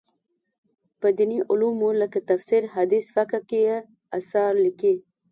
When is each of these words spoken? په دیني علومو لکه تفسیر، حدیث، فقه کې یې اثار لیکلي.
په 0.99 1.07
دیني 1.17 1.39
علومو 1.49 1.89
لکه 2.01 2.19
تفسیر، 2.29 2.63
حدیث، 2.75 3.05
فقه 3.15 3.39
کې 3.49 3.59
یې 3.67 3.77
اثار 4.17 4.51
لیکلي. 4.65 4.97